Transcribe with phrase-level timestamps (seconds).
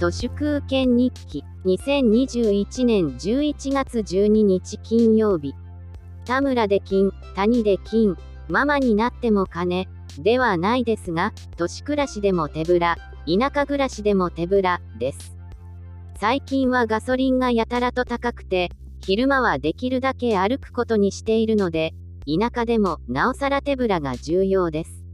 [0.00, 5.54] 都市空権日記2021年11月12日金曜日
[6.24, 8.16] 田村で金谷で金
[8.48, 12.96] ママになっても金ではないですが都市暮らしでも手ぶら
[13.26, 15.36] 田舎暮らしでも手ぶらです
[16.18, 18.70] 最近はガソリンがやたらと高くて
[19.04, 21.92] 昼間はできるだけ歩くことにしているので
[22.26, 25.04] 田舎でもなおさら手ぶらが重要です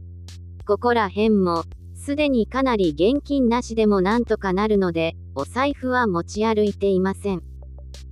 [0.65, 1.65] ここら辺も
[2.07, 7.43] すでにかなり現金なしでもなんとかなるので、お財布は持ち歩いていません。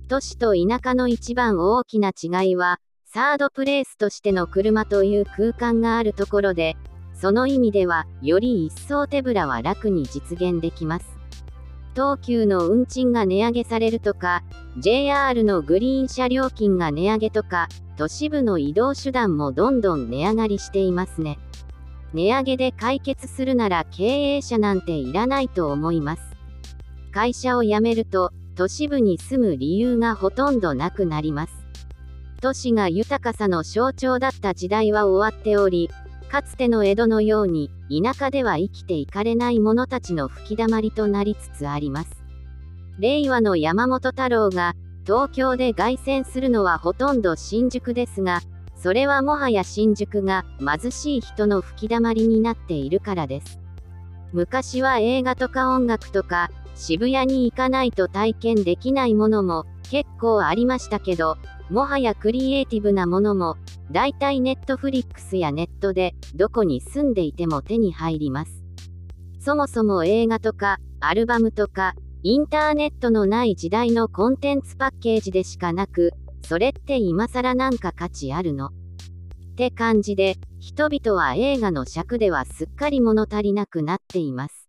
[0.06, 6.76] 都市と田舎の一番大きな違いは、サードプレイスとしての車という空間があるところで、
[7.14, 11.06] その意味では、より一層手ぶらは楽に実現できます。
[11.94, 14.42] 東急の運賃が値上げされるとか、
[14.76, 21.38] JR のグリーン車料金が値上げとか、都市部の移動手段もどんどん値上がりしていますね。
[22.16, 24.04] 値上げで解決するなら経
[24.36, 26.22] 営者なんていらないと思います。
[27.12, 31.52] 会社を辞めると、都市部に住む理由がほとんどなくなります。
[32.40, 35.90] 都市が豊かさの象徴だった時代は終わっており、
[36.30, 37.70] かつての江戸のように、
[38.02, 42.24] 田舎では生きていかれない者たちの吹きだまりとなりつつあります。
[42.98, 48.40] 令和の山本太郎が、東京で凱旋するのはほとんど新宿ですが、
[48.76, 53.58] それはもはや新宿が貧しい人の吹きだまりになっているからです。
[54.32, 61.36] 昔は映画とか音楽とか渋谷に行かないと体験できないものも結構ありましたけど、
[61.70, 63.56] もはやクリエイティブなものも、
[63.90, 68.62] だいたいネットフリックスやネットでどこに住んでいても手に入ります。
[69.40, 76.12] そもそも映画とかアルバムとかインターネットのない時代のコンテンツパッケージでしかなく、
[76.48, 78.66] それって今更なんか価値あるの？
[78.66, 78.70] っ
[79.56, 84.68] て感じで、人々は映画の尺ではすっかり物足りなくなっています。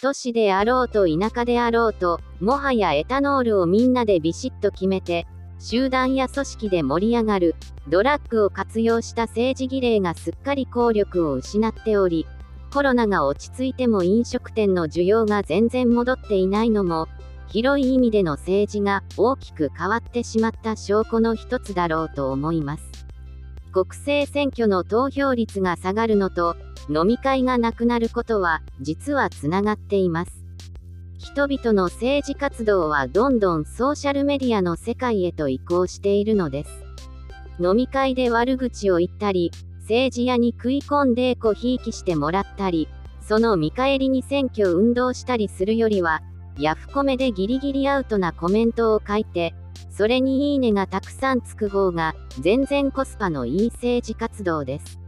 [0.00, 5.26] 都市であろうと田舎であろうと、もはやエタノールをみんなでビシッと決めて、
[5.58, 7.54] 集団や組織で盛り上がる、
[7.88, 12.26] ドラッグを活用した政治儀礼がすっかり効力を失っており、
[12.72, 17.08] コロナが落ち着いても飲食店の需要が全然戻っていないのも、
[17.48, 22.84] 広い意味での政治が大きく変わってしまった証拠の一つだろうと思います。
[23.72, 26.56] 国政選挙の投票率が下がるのと、
[26.88, 30.44] 飲み会がなくなることは、実はつながっています。
[31.18, 36.84] 人々の政治活動はどんどんソーシャルメディアの世界へと移行しているのです。
[37.58, 39.50] 飲み会で悪口を言ったり、
[39.80, 42.88] 政治屋に食い込んでえこひいきしてもらったり、
[43.20, 46.22] その見返りに選挙運動したりするよりは、
[46.58, 49.54] ヤフコメでギリギリアウトなコメントを書いて、
[49.90, 54.98] それにいいねがたくさんつく方が、全然コスパのいい政治活動です。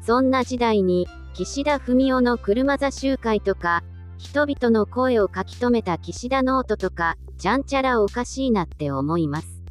[0.00, 3.82] そんな時代に、岸田文雄の車座集会とか、
[4.18, 9.62] 人々の声を書き留めた岸田ノートとか、ちゃんちゃらおかしいなって思います。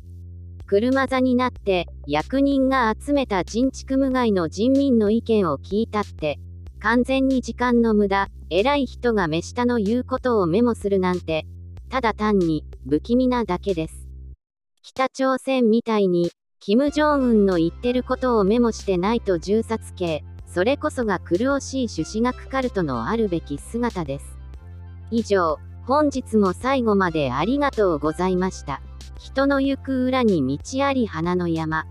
[0.65, 6.39] 車座になって、役人が集めた人畜無害の人民の意見を聞いたって、
[6.81, 11.45] 完全に時間の無駄、偉い人が目下の言うことをメモするなんて、
[11.89, 14.07] ただ単に、不気味なだけです。
[14.81, 24.39] 北朝鮮みたいに、金正恩の言ってることをメモしてないと銃殺刑、それこそが狂しい朱子学カルトのあるべき姿です。
[25.11, 28.81] 以上、本日も最後までありがとうございました。
[29.19, 31.85] 人の行く裏に道あり花の山。